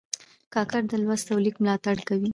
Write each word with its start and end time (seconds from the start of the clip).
کاکړ 0.53 0.81
د 0.91 0.93
لوست 1.03 1.27
او 1.33 1.39
لیک 1.45 1.55
ملاتړ 1.63 1.97
کوي. 2.07 2.29